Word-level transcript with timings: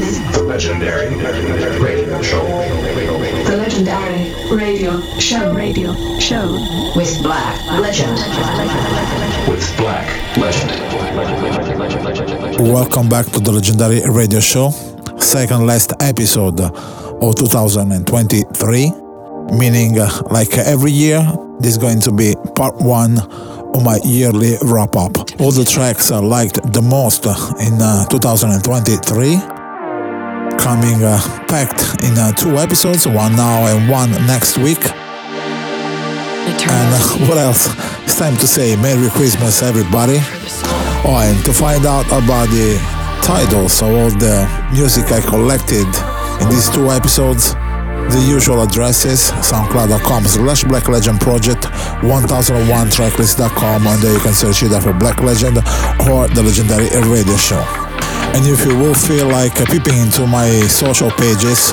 the 0.00 0.42
legendary 0.42 1.14
radio 1.80 2.20
show. 2.22 2.42
The 3.44 3.56
legendary 3.56 4.34
radio 4.50 5.00
show 5.20 5.54
radio 5.54 5.94
show 6.18 6.52
with 6.96 7.22
Black 7.22 7.64
Legend. 7.80 8.18
With 9.48 9.76
Black 9.76 10.36
Legend. 10.36 10.70
Welcome 12.72 13.08
back 13.08 13.26
to 13.26 13.40
the 13.40 13.52
legendary 13.52 14.02
radio 14.10 14.40
show, 14.40 14.70
second 15.18 15.66
last 15.66 15.92
episode 16.00 16.60
of 16.60 17.36
2023. 17.36 18.92
Meaning, 19.56 20.00
uh, 20.00 20.10
like 20.30 20.56
every 20.58 20.90
year, 20.90 21.20
this 21.60 21.72
is 21.72 21.78
going 21.78 22.00
to 22.00 22.10
be 22.10 22.34
part 22.56 22.74
one 22.80 23.20
of 23.20 23.84
my 23.84 24.00
yearly 24.04 24.56
wrap 24.62 24.96
up. 24.96 25.16
All 25.38 25.52
the 25.52 25.64
tracks 25.64 26.10
I 26.10 26.18
liked 26.18 26.72
the 26.72 26.82
most 26.82 27.26
in 27.26 27.80
uh, 27.80 28.06
2023 28.06 29.53
coming 30.64 31.04
uh, 31.04 31.20
packed 31.46 32.02
in 32.02 32.16
uh, 32.16 32.32
two 32.32 32.56
episodes, 32.56 33.06
one 33.06 33.36
now 33.36 33.66
and 33.66 33.86
one 33.86 34.10
next 34.26 34.56
week. 34.56 34.80
And 36.64 36.88
uh, 36.96 37.28
what 37.28 37.36
else? 37.36 37.68
It's 38.04 38.18
time 38.18 38.34
to 38.38 38.46
say 38.46 38.74
Merry 38.76 39.10
Christmas, 39.10 39.62
everybody. 39.62 40.16
Oh, 41.04 41.20
and 41.20 41.44
to 41.44 41.52
find 41.52 41.84
out 41.84 42.06
about 42.06 42.48
the 42.48 42.80
titles 43.22 43.82
of 43.82 43.88
all 43.88 44.08
the 44.08 44.48
music 44.72 45.12
I 45.12 45.20
collected 45.20 45.86
in 46.40 46.48
these 46.48 46.70
two 46.70 46.90
episodes, 46.90 47.52
the 48.08 48.24
usual 48.26 48.62
addresses 48.62 49.32
soundcloud.com 49.44 50.24
slash 50.24 50.64
black 50.64 50.88
legend 50.88 51.20
project 51.20 51.64
1001tracklist.com 52.00 53.86
and 53.86 54.02
there 54.02 54.14
you 54.14 54.20
can 54.20 54.32
search 54.32 54.62
either 54.62 54.80
for 54.80 54.94
black 54.94 55.20
legend 55.20 55.58
or 56.08 56.28
the 56.28 56.42
legendary 56.42 56.88
radio 57.08 57.36
show 57.36 57.83
and 58.34 58.46
if 58.46 58.64
you 58.66 58.76
will 58.76 58.94
feel 58.94 59.28
like 59.28 59.60
uh, 59.60 59.64
peeping 59.66 59.96
into 59.98 60.26
my 60.26 60.48
social 60.66 61.10
pages 61.12 61.72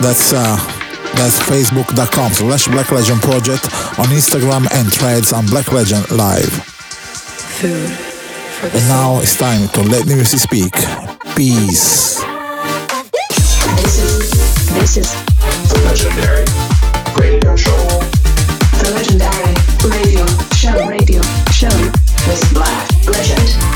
that's 0.00 0.32
uh, 0.32 0.56
that's 1.14 1.38
facebook.com 1.40 2.32
slash 2.32 2.66
black 2.68 2.90
legend 2.90 3.20
project 3.22 3.64
on 3.98 4.06
instagram 4.10 4.66
and 4.74 4.92
threads 4.92 5.32
on 5.32 5.46
black 5.46 5.70
legend 5.72 6.08
live 6.10 6.52
Food 7.58 7.90
and 8.74 8.88
now 8.88 9.18
it's 9.20 9.36
time 9.36 9.68
to 9.68 9.82
let 9.82 10.06
the 10.06 10.14
music 10.14 10.40
speak 10.40 10.72
peace 11.36 12.20
This 13.76 13.98
is 14.02 14.30
this 14.74 14.96
is 14.96 15.08
The 15.70 15.78
legendary 15.84 16.46
radio 17.20 17.54
show. 17.56 17.76
the 18.82 18.90
legendary 18.94 19.54
radio 19.86 20.26
show 20.54 20.88
radio 20.88 21.22
show 21.50 21.76
with 22.26 22.54
Black 22.54 22.88
Legend. 23.06 23.71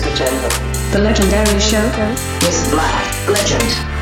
The 0.00 0.98
legendary 0.98 1.60
show 1.60 1.84
with 2.40 2.70
Black 2.70 3.28
Legend. 3.28 3.99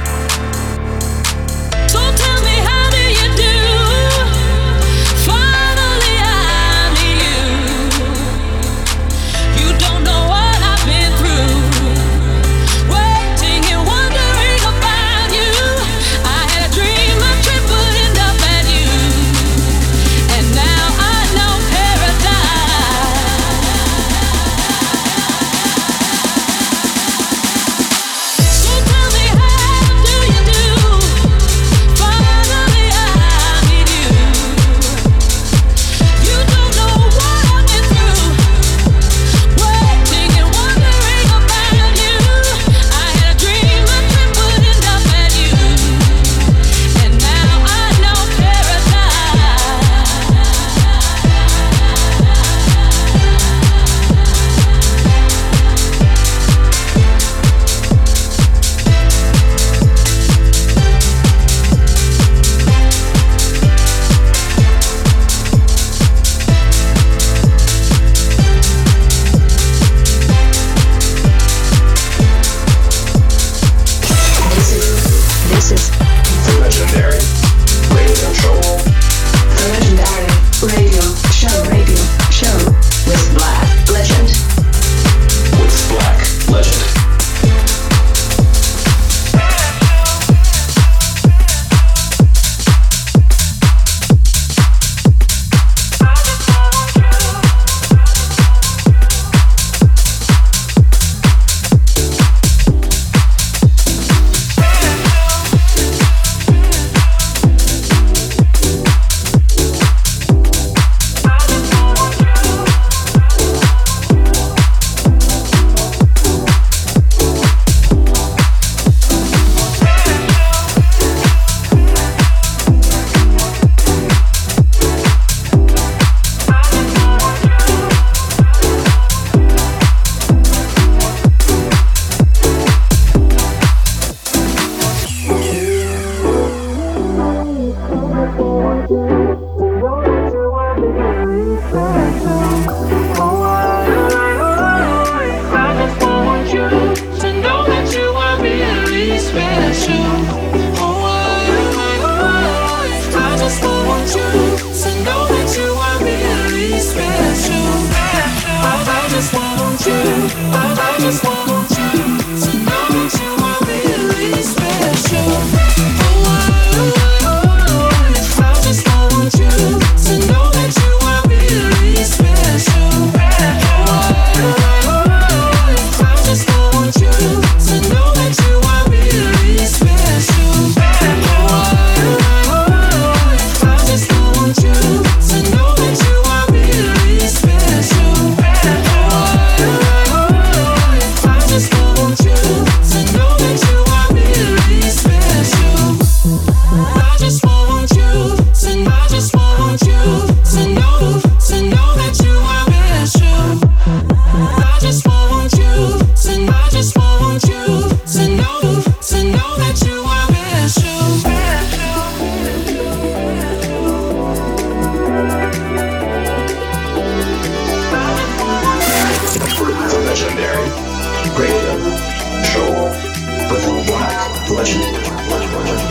pleasure. 224.59 224.81
pleasure. 225.29 225.88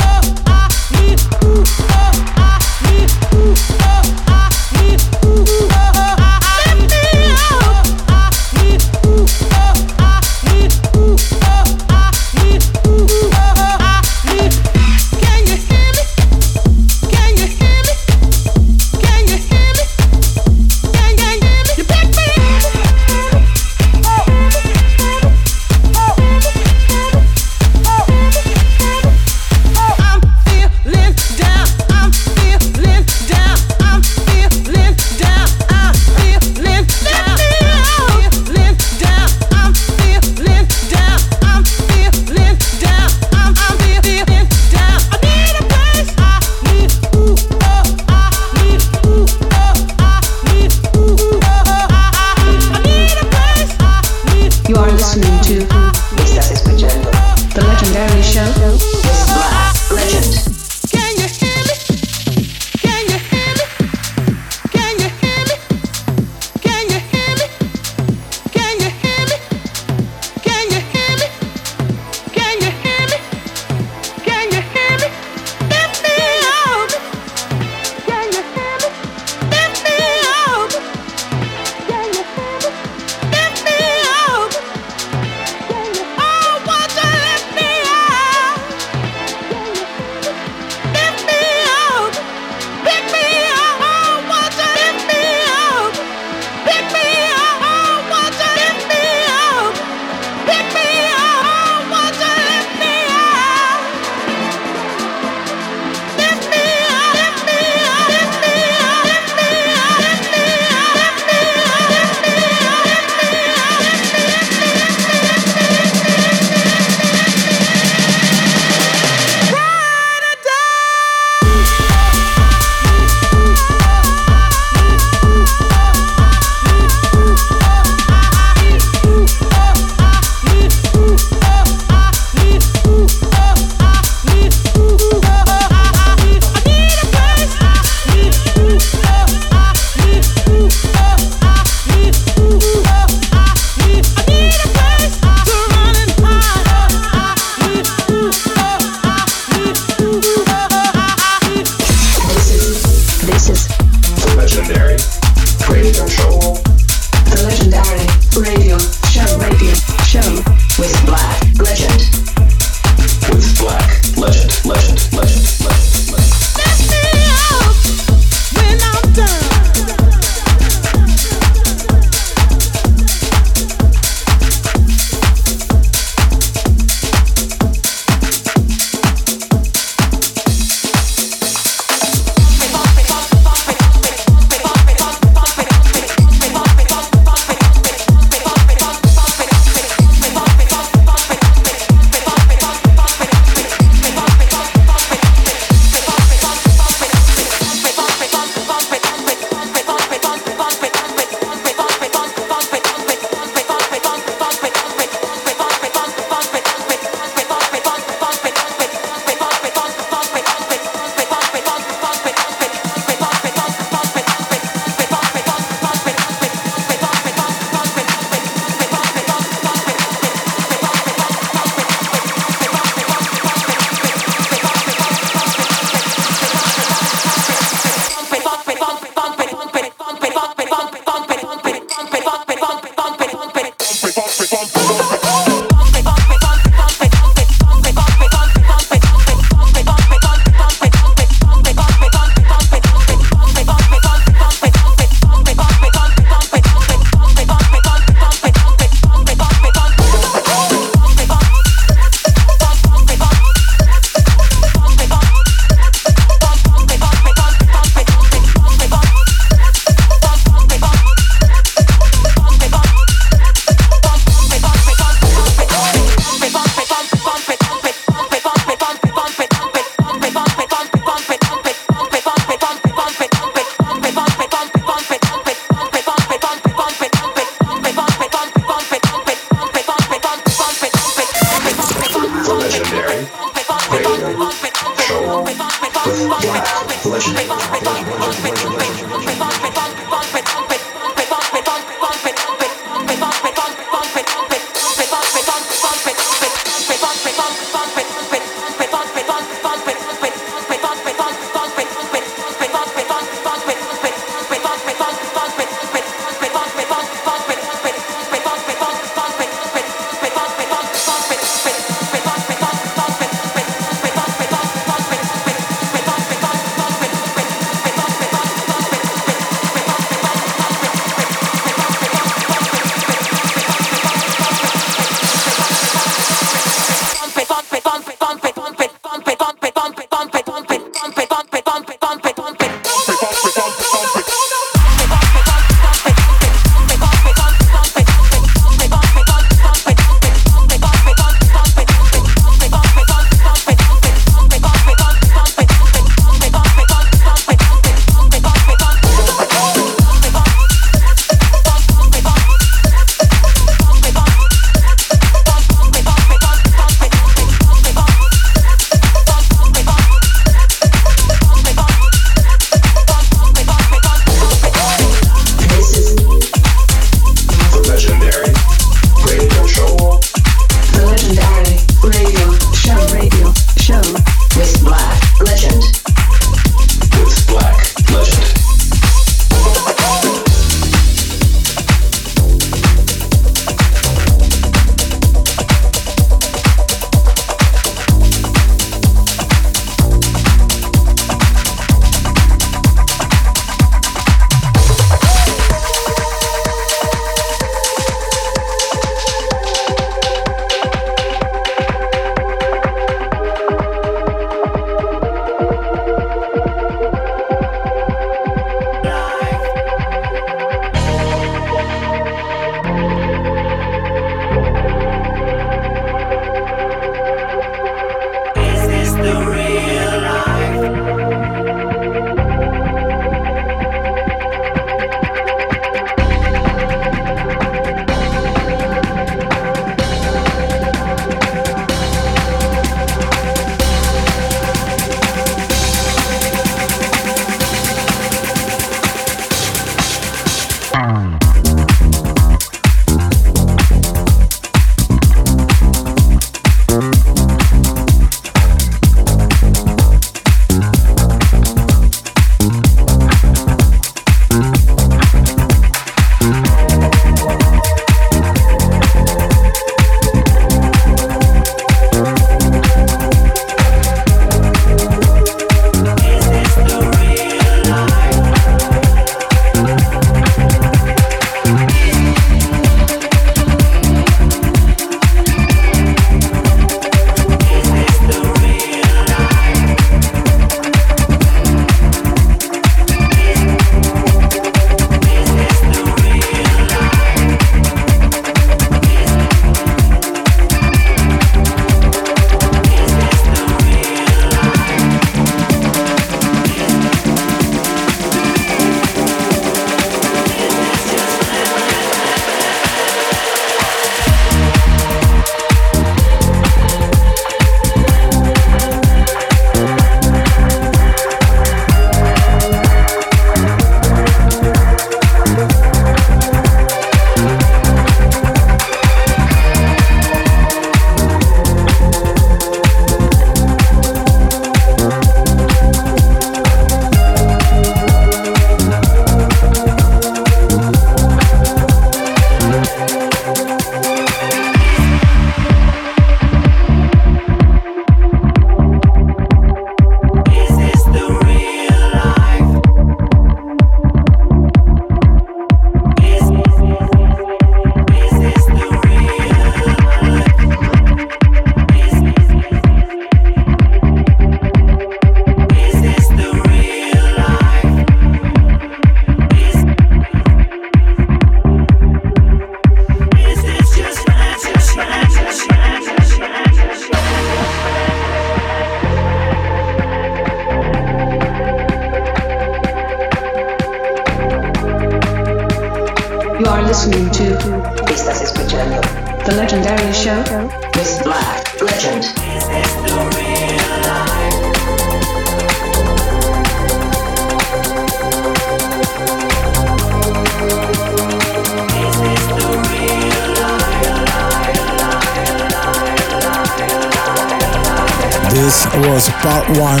One 599.76 600.00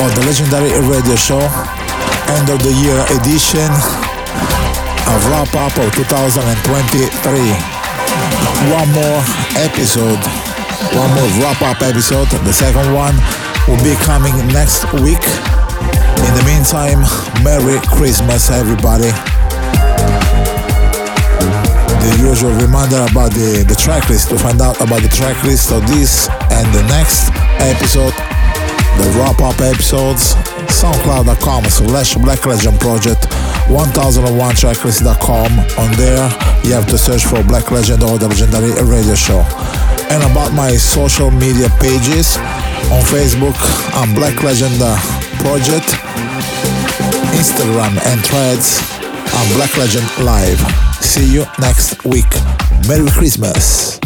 of 0.00 0.08
the 0.16 0.22
legendary 0.24 0.72
radio 0.88 1.16
show, 1.16 1.40
end 2.40 2.48
of 2.48 2.56
the 2.64 2.72
year 2.80 2.96
edition, 3.20 3.68
a 3.68 5.14
wrap 5.28 5.52
up 5.52 5.76
of 5.76 5.92
2023. 5.92 7.12
One 8.72 8.88
more 8.96 9.20
episode, 9.60 10.16
one 10.96 11.10
more 11.12 11.28
wrap 11.36 11.60
up 11.60 11.82
episode. 11.84 12.32
The 12.48 12.52
second 12.52 12.94
one 12.96 13.12
will 13.68 13.80
be 13.84 13.92
coming 14.08 14.32
next 14.48 14.88
week. 15.04 15.20
In 16.24 16.32
the 16.32 16.44
meantime, 16.48 17.04
Merry 17.44 17.76
Christmas, 17.92 18.50
everybody. 18.50 19.12
The 22.00 22.16
usual 22.24 22.52
reminder 22.56 23.04
about 23.10 23.32
the, 23.32 23.64
the 23.68 23.76
track 23.76 24.08
list 24.08 24.30
to 24.30 24.38
find 24.38 24.60
out 24.62 24.80
about 24.80 25.02
the 25.02 25.08
track 25.08 25.42
list 25.44 25.72
of 25.72 25.86
this 25.88 26.28
and 26.52 26.64
the 26.72 26.82
next 26.88 27.28
episode, 27.60 28.13
the 28.98 29.14
wrap 29.18 29.40
up 29.40 29.60
episodes, 29.60 30.34
soundcloud.com 30.70 31.64
slash 31.64 32.14
black 32.16 32.44
legend 32.46 32.78
project 32.80 33.26
1001tracklist.com. 33.68 35.50
On 35.78 35.90
there, 35.96 36.28
you 36.64 36.72
have 36.72 36.86
to 36.86 36.98
search 36.98 37.24
for 37.24 37.42
Black 37.44 37.70
Legend 37.70 38.02
or 38.02 38.18
the 38.18 38.28
Legendary 38.28 38.72
Radio 38.84 39.14
Show. 39.14 39.40
And 40.10 40.22
about 40.30 40.52
my 40.52 40.76
social 40.76 41.30
media 41.30 41.68
pages 41.80 42.36
on 42.92 43.00
Facebook, 43.08 43.56
I'm 43.94 44.14
Black 44.14 44.42
Legend 44.42 44.74
uh, 44.80 44.96
Project, 45.40 45.88
Instagram 47.32 47.96
and 48.04 48.20
Threads, 48.20 48.80
I'm 49.32 49.56
Black 49.56 49.76
Legend 49.76 50.06
Live. 50.24 50.60
See 51.02 51.32
you 51.32 51.44
next 51.58 52.04
week. 52.04 52.30
Merry 52.86 53.10
Christmas. 53.10 54.03